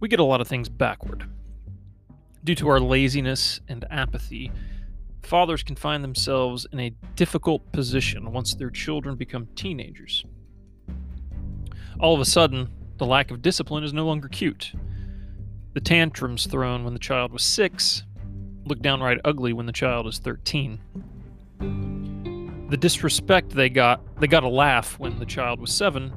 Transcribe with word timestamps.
we 0.00 0.08
get 0.08 0.20
a 0.20 0.24
lot 0.24 0.40
of 0.40 0.48
things 0.48 0.68
backward. 0.68 1.28
Due 2.44 2.54
to 2.54 2.68
our 2.68 2.80
laziness 2.80 3.60
and 3.68 3.84
apathy, 3.90 4.52
fathers 5.22 5.62
can 5.62 5.76
find 5.76 6.02
themselves 6.02 6.66
in 6.72 6.80
a 6.80 6.94
difficult 7.16 7.70
position 7.72 8.32
once 8.32 8.54
their 8.54 8.70
children 8.70 9.16
become 9.16 9.46
teenagers. 9.54 10.24
All 12.00 12.14
of 12.14 12.20
a 12.20 12.24
sudden, 12.24 12.68
the 12.98 13.06
lack 13.06 13.30
of 13.30 13.42
discipline 13.42 13.84
is 13.84 13.92
no 13.92 14.06
longer 14.06 14.28
cute. 14.28 14.72
The 15.74 15.80
tantrums 15.80 16.46
thrown 16.46 16.84
when 16.84 16.92
the 16.92 16.98
child 16.98 17.32
was 17.32 17.42
six 17.42 18.04
look 18.68 18.80
downright 18.80 19.18
ugly 19.24 19.52
when 19.52 19.66
the 19.66 19.72
child 19.72 20.06
is 20.06 20.18
13. 20.18 20.78
The 22.70 22.76
disrespect 22.76 23.50
they 23.50 23.70
got, 23.70 24.02
they 24.20 24.26
got 24.26 24.44
a 24.44 24.48
laugh 24.48 24.98
when 24.98 25.18
the 25.18 25.26
child 25.26 25.60
was 25.60 25.72
seven, 25.72 26.12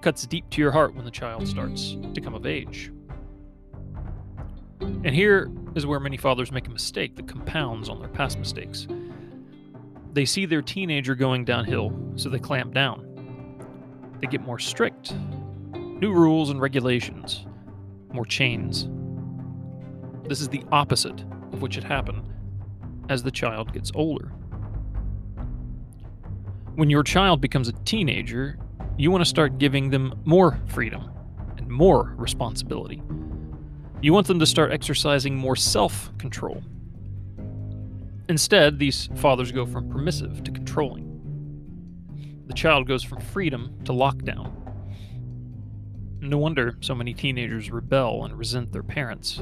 cuts 0.00 0.26
deep 0.26 0.48
to 0.50 0.60
your 0.60 0.72
heart 0.72 0.94
when 0.94 1.04
the 1.04 1.10
child 1.10 1.46
starts 1.46 1.96
to 2.14 2.20
come 2.20 2.34
of 2.34 2.46
age. 2.46 2.92
And 4.80 5.14
here 5.14 5.50
is 5.74 5.86
where 5.86 6.00
many 6.00 6.16
fathers 6.16 6.50
make 6.50 6.66
a 6.66 6.70
mistake 6.70 7.16
that 7.16 7.28
compounds 7.28 7.88
on 7.88 8.00
their 8.00 8.08
past 8.08 8.38
mistakes. 8.38 8.86
They 10.12 10.24
see 10.24 10.46
their 10.46 10.62
teenager 10.62 11.14
going 11.14 11.44
downhill, 11.44 11.92
so 12.16 12.28
they 12.28 12.38
clamp 12.38 12.74
down. 12.74 13.06
They 14.20 14.26
get 14.26 14.40
more 14.42 14.58
strict. 14.58 15.14
New 15.72 16.12
rules 16.12 16.50
and 16.50 16.60
regulations, 16.60 17.46
more 18.12 18.24
chains. 18.24 18.88
This 20.26 20.40
is 20.40 20.48
the 20.48 20.64
opposite 20.72 21.20
of 21.52 21.62
what 21.62 21.72
should 21.72 21.84
happen 21.84 22.22
as 23.08 23.22
the 23.22 23.30
child 23.30 23.72
gets 23.72 23.92
older. 23.94 24.32
When 26.76 26.88
your 26.88 27.02
child 27.02 27.40
becomes 27.40 27.68
a 27.68 27.72
teenager, 27.72 28.58
you 29.00 29.10
want 29.10 29.22
to 29.22 29.28
start 29.28 29.56
giving 29.56 29.88
them 29.88 30.12
more 30.26 30.60
freedom 30.66 31.10
and 31.56 31.66
more 31.66 32.12
responsibility. 32.18 33.00
You 34.02 34.12
want 34.12 34.26
them 34.26 34.38
to 34.38 34.46
start 34.46 34.72
exercising 34.72 35.34
more 35.34 35.56
self 35.56 36.16
control. 36.18 36.62
Instead, 38.28 38.78
these 38.78 39.08
fathers 39.16 39.52
go 39.52 39.64
from 39.64 39.88
permissive 39.88 40.44
to 40.44 40.50
controlling. 40.50 41.06
The 42.46 42.52
child 42.52 42.86
goes 42.86 43.02
from 43.02 43.20
freedom 43.20 43.74
to 43.86 43.92
lockdown. 43.92 44.52
No 46.20 46.36
wonder 46.36 46.76
so 46.80 46.94
many 46.94 47.14
teenagers 47.14 47.70
rebel 47.70 48.26
and 48.26 48.36
resent 48.38 48.70
their 48.70 48.82
parents. 48.82 49.40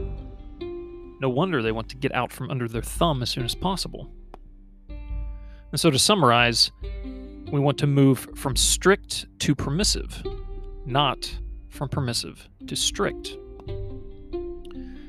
No 1.20 1.28
wonder 1.28 1.62
they 1.62 1.72
want 1.72 1.88
to 1.88 1.96
get 1.96 2.14
out 2.14 2.30
from 2.30 2.48
under 2.48 2.68
their 2.68 2.83
thumb 2.83 3.22
as 3.22 3.30
soon 3.30 3.44
as 3.44 3.56
possible. 3.56 4.08
And 4.88 5.80
so, 5.80 5.90
to 5.90 5.98
summarize, 5.98 6.70
we 7.50 7.60
want 7.60 7.78
to 7.78 7.86
move 7.86 8.28
from 8.34 8.56
strict 8.56 9.27
to 9.41 9.54
permissive, 9.54 10.22
not 10.84 11.38
from 11.70 11.88
permissive 11.88 12.48
to 12.66 12.77
strict. 12.77 13.36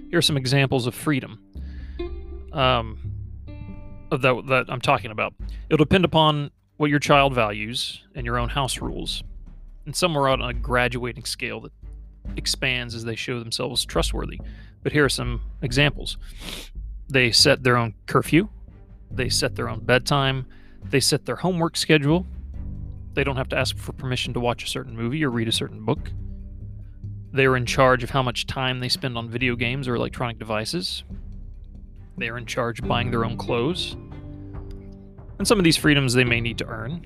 Here 0.09 0.17
are 0.17 0.21
some 0.21 0.37
examples 0.37 0.87
of 0.87 0.95
freedom 0.95 1.39
um, 2.53 2.97
of 4.11 4.21
that, 4.21 4.47
that 4.47 4.65
I'm 4.69 4.81
talking 4.81 5.11
about. 5.11 5.33
It'll 5.69 5.83
depend 5.83 6.05
upon 6.05 6.51
what 6.77 6.89
your 6.89 6.99
child 6.99 7.33
values 7.33 8.03
and 8.15 8.25
your 8.25 8.37
own 8.37 8.49
house 8.49 8.79
rules, 8.79 9.23
and 9.85 9.95
some 9.95 10.17
are 10.17 10.29
on 10.29 10.41
a 10.41 10.53
graduating 10.53 11.25
scale 11.25 11.59
that 11.61 11.73
expands 12.37 12.95
as 12.95 13.03
they 13.03 13.15
show 13.15 13.39
themselves 13.39 13.83
trustworthy. 13.85 14.39
But 14.81 14.93
here 14.93 15.03
are 15.03 15.09
some 15.09 15.41
examples. 15.61 16.17
They 17.09 17.31
set 17.31 17.63
their 17.63 17.75
own 17.75 17.95
curfew, 18.05 18.47
they 19.11 19.29
set 19.29 19.55
their 19.55 19.67
own 19.67 19.81
bedtime, 19.81 20.45
they 20.83 20.99
set 20.99 21.25
their 21.25 21.35
homework 21.35 21.77
schedule. 21.77 22.25
They 23.13 23.23
don't 23.23 23.37
have 23.37 23.49
to 23.49 23.57
ask 23.57 23.77
for 23.77 23.93
permission 23.93 24.33
to 24.33 24.39
watch 24.39 24.63
a 24.63 24.67
certain 24.67 24.95
movie 24.95 25.23
or 25.23 25.29
read 25.29 25.47
a 25.47 25.51
certain 25.51 25.83
book. 25.83 26.11
They 27.31 27.45
are 27.45 27.55
in 27.55 27.65
charge 27.65 28.03
of 28.03 28.09
how 28.09 28.23
much 28.23 28.47
time 28.47 28.79
they 28.79 28.89
spend 28.89 29.17
on 29.17 29.29
video 29.29 29.55
games 29.55 29.87
or 29.87 29.95
electronic 29.95 30.39
devices. 30.39 31.03
They 32.17 32.29
are 32.29 32.37
in 32.37 32.45
charge 32.45 32.79
of 32.79 32.87
buying 32.87 33.11
their 33.11 33.23
own 33.23 33.37
clothes. 33.37 33.95
And 35.37 35.47
some 35.47 35.57
of 35.57 35.63
these 35.63 35.77
freedoms 35.77 36.13
they 36.13 36.23
may 36.23 36.41
need 36.41 36.57
to 36.57 36.65
earn. 36.67 37.05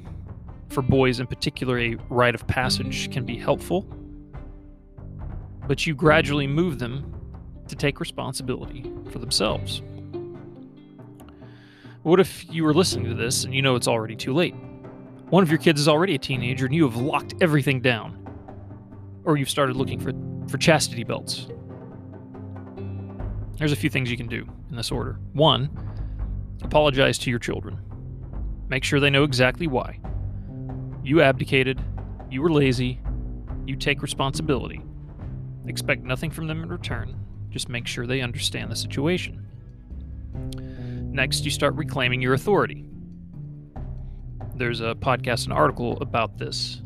For 0.70 0.81
boys 0.81 1.20
in 1.20 1.28
particular, 1.28 1.80
a 1.80 1.96
rite 2.09 2.36
of 2.36 2.47
passage 2.47 3.12
can 3.12 3.26
be 3.26 3.38
helpful. 3.38 3.86
But 5.68 5.86
you 5.86 5.94
gradually 5.94 6.47
move 6.47 6.80
them 6.80 7.14
to 7.68 7.76
take 7.76 8.00
responsibility 8.00 8.92
for 9.12 9.20
themselves. 9.20 9.81
What 12.03 12.19
if 12.19 12.46
you 12.53 12.66
were 12.66 12.74
listening 12.74 13.06
to 13.06 13.16
this 13.16 13.46
and 13.46 13.56
you 13.56 13.62
know 13.62 13.75
it's 13.75 13.88
already 13.88 14.18
too 14.18 14.34
late? 14.34 14.53
One 15.30 15.41
of 15.41 15.50
your 15.50 15.58
kids 15.58 15.80
is 15.80 15.88
already 15.88 16.16
a 16.16 16.19
teenager 16.19 16.66
and 16.66 16.75
you 16.75 16.84
have 16.84 16.97
locked 16.97 17.34
everything 17.40 17.80
down. 17.80 18.19
Or 19.24 19.38
you've 19.38 19.50
started 19.50 19.78
looking 19.78 20.02
for, 20.02 20.12
for 20.50 20.58
chastity 20.58 21.06
belts. 21.06 21.47
There's 23.58 23.72
a 23.72 23.78
few 23.78 23.90
things 23.90 24.12
you 24.12 24.18
can 24.18 24.28
do 24.28 24.46
in 24.69 24.75
this 24.75 24.91
order. 24.91 25.18
One, 25.31 25.69
apologize 26.62 27.18
to 27.19 27.30
your 27.30 27.40
children. 27.40 27.80
Make 28.68 28.84
sure 28.84 29.00
they 29.00 29.09
know 29.09 29.24
exactly 29.24 29.68
why. 29.68 30.02
You 31.06 31.22
abdicated, 31.22 31.81
you 32.30 32.41
were 32.41 32.52
lazy, 32.52 33.00
you 33.66 33.78
take 33.78 34.02
responsibility. 34.02 34.81
Expect 35.68 36.03
nothing 36.03 36.31
from 36.31 36.47
them 36.47 36.64
in 36.64 36.70
return, 36.70 37.16
just 37.50 37.70
make 37.70 37.88
sure 37.88 38.06
they 38.06 38.20
understand 38.20 38.70
the 38.70 38.75
situation. 38.75 39.43
Next, 41.13 41.46
you 41.46 41.51
start 41.51 41.75
reclaiming 41.75 42.24
your 42.24 42.34
authority. 42.34 42.84
There's 44.56 44.81
a 44.81 44.96
podcast 44.96 45.44
and 45.44 45.53
article 45.53 45.96
about 46.01 46.40
this 46.40 46.81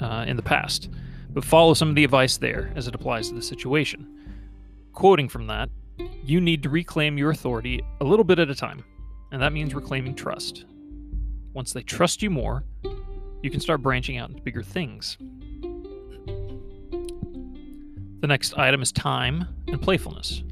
uh, 0.00 0.24
in 0.26 0.36
the 0.36 0.42
past, 0.42 0.90
but 1.30 1.44
follow 1.44 1.72
some 1.74 1.88
of 1.88 1.94
the 1.94 2.02
advice 2.02 2.36
there 2.36 2.72
as 2.74 2.88
it 2.88 2.96
applies 2.96 3.28
to 3.28 3.36
the 3.36 3.42
situation. 3.42 4.08
Quoting 4.92 5.28
from 5.28 5.46
that, 5.46 5.70
you 6.24 6.40
need 6.40 6.64
to 6.64 6.68
reclaim 6.68 7.16
your 7.16 7.30
authority 7.30 7.80
a 8.00 8.04
little 8.04 8.24
bit 8.24 8.40
at 8.40 8.50
a 8.50 8.56
time, 8.56 8.84
and 9.30 9.40
that 9.40 9.52
means 9.52 9.72
reclaiming 9.72 10.16
trust. 10.16 10.64
Once 11.52 11.72
they 11.72 11.82
trust 11.84 12.24
you 12.24 12.30
more, 12.30 12.64
you 13.40 13.50
can 13.50 13.60
start 13.60 13.82
branching 13.82 14.16
out 14.16 14.30
into 14.30 14.42
bigger 14.42 14.64
things. 14.64 15.16
The 18.20 18.26
next 18.26 18.58
item 18.58 18.82
is 18.82 18.90
time 18.90 19.46
and 19.68 19.80
playfulness. 19.80 20.42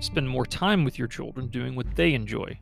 Spend 0.00 0.28
more 0.28 0.46
time 0.46 0.84
with 0.84 0.98
your 0.98 1.08
children 1.08 1.48
doing 1.48 1.74
what 1.74 1.94
they 1.96 2.14
enjoy. 2.14 2.58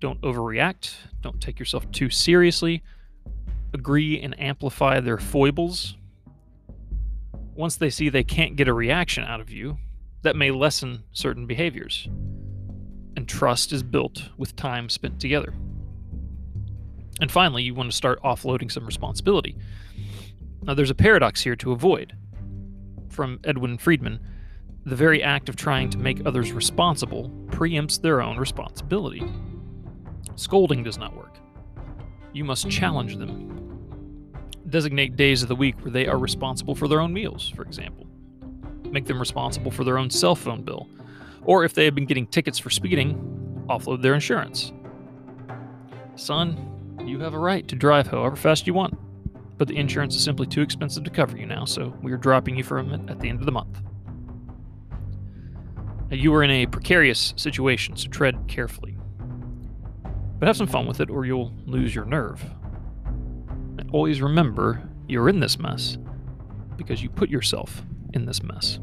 Don't 0.00 0.20
overreact, 0.22 0.94
don't 1.20 1.40
take 1.40 1.58
yourself 1.58 1.90
too 1.92 2.10
seriously. 2.10 2.82
Agree 3.72 4.20
and 4.20 4.38
amplify 4.40 5.00
their 5.00 5.18
foibles. 5.18 5.96
Once 7.54 7.76
they 7.76 7.90
see 7.90 8.08
they 8.08 8.24
can't 8.24 8.56
get 8.56 8.68
a 8.68 8.72
reaction 8.72 9.24
out 9.24 9.40
of 9.40 9.50
you, 9.50 9.78
that 10.22 10.36
may 10.36 10.50
lessen 10.50 11.04
certain 11.12 11.46
behaviors. 11.46 12.08
And 13.16 13.28
trust 13.28 13.72
is 13.72 13.82
built 13.82 14.30
with 14.36 14.56
time 14.56 14.88
spent 14.88 15.20
together. 15.20 15.54
And 17.20 17.30
finally, 17.30 17.62
you 17.62 17.74
want 17.74 17.90
to 17.90 17.96
start 17.96 18.22
offloading 18.22 18.70
some 18.70 18.86
responsibility. 18.86 19.56
Now, 20.62 20.74
there's 20.74 20.90
a 20.90 20.94
paradox 20.94 21.42
here 21.42 21.56
to 21.56 21.72
avoid 21.72 22.16
from 23.08 23.40
Edwin 23.44 23.78
Friedman, 23.78 24.18
the 24.84 24.96
very 24.96 25.22
act 25.22 25.48
of 25.48 25.56
trying 25.56 25.90
to 25.90 25.98
make 25.98 26.24
others 26.26 26.52
responsible 26.52 27.30
preempts 27.46 28.00
their 28.00 28.20
own 28.20 28.36
responsibility. 28.36 29.22
Scolding 30.36 30.82
does 30.82 30.98
not 30.98 31.16
work. 31.16 31.38
You 32.32 32.44
must 32.44 32.70
challenge 32.70 33.16
them. 33.16 34.32
Designate 34.68 35.16
days 35.16 35.42
of 35.42 35.48
the 35.48 35.56
week 35.56 35.76
where 35.82 35.90
they 35.90 36.06
are 36.06 36.18
responsible 36.18 36.74
for 36.74 36.88
their 36.88 37.00
own 37.00 37.12
meals, 37.12 37.48
for 37.48 37.62
example. 37.62 38.06
Make 38.90 39.06
them 39.06 39.20
responsible 39.20 39.70
for 39.70 39.84
their 39.84 39.98
own 39.98 40.10
cell 40.10 40.34
phone 40.34 40.62
bill. 40.62 40.88
Or 41.44 41.64
if 41.64 41.74
they 41.74 41.84
have 41.84 41.94
been 41.94 42.06
getting 42.06 42.26
tickets 42.26 42.58
for 42.58 42.70
speeding, 42.70 43.64
offload 43.68 44.02
their 44.02 44.14
insurance. 44.14 44.72
Son, 46.16 46.96
you 47.04 47.18
have 47.20 47.34
a 47.34 47.38
right 47.38 47.66
to 47.68 47.76
drive 47.76 48.06
however 48.06 48.36
fast 48.36 48.66
you 48.66 48.74
want 48.74 48.98
but 49.62 49.68
the 49.68 49.76
insurance 49.76 50.16
is 50.16 50.24
simply 50.24 50.44
too 50.44 50.60
expensive 50.60 51.04
to 51.04 51.10
cover 51.10 51.36
you 51.36 51.46
now, 51.46 51.64
so 51.64 51.94
we 52.02 52.10
are 52.10 52.16
dropping 52.16 52.56
you 52.56 52.64
from 52.64 52.92
it 52.92 53.08
at 53.08 53.20
the 53.20 53.28
end 53.28 53.38
of 53.38 53.46
the 53.46 53.52
month. 53.52 53.80
You 56.12 56.34
are 56.34 56.42
in 56.42 56.50
a 56.50 56.66
precarious 56.66 57.32
situation, 57.36 57.96
so 57.96 58.08
tread 58.10 58.46
carefully. 58.46 58.98
But 60.38 60.46
have 60.46 60.58
some 60.58 60.66
fun 60.66 60.86
with 60.86 61.00
it, 61.00 61.08
or 61.08 61.24
you'll 61.24 61.54
lose 61.64 61.94
your 61.94 62.04
nerve. 62.04 62.44
And 63.06 63.88
always 63.92 64.20
remember 64.20 64.86
you're 65.08 65.30
in 65.30 65.40
this 65.40 65.58
mess 65.58 65.96
because 66.76 67.02
you 67.02 67.08
put 67.08 67.30
yourself 67.30 67.82
in 68.12 68.26
this 68.26 68.42
mess. 68.42 68.78